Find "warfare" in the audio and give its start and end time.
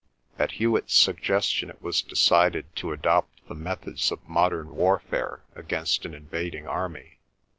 4.75-5.43